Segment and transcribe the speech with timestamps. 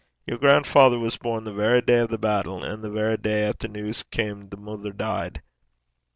[0.25, 3.59] Yer grandfather was born the verra day o' the battle, and the verra day 'at
[3.59, 5.43] the news cam, the mother deed.